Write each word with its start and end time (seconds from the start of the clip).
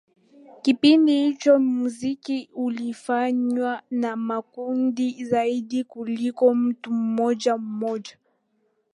Kipindi 0.61 1.17
hicho 1.23 1.59
muziki 1.59 2.49
ulifanywa 2.53 3.81
na 3.91 4.15
makundi 4.15 5.25
zaidi 5.25 5.83
kuliko 5.83 6.55
mtu 6.55 6.91
mmoja 6.91 7.57
mmoja 7.57 8.17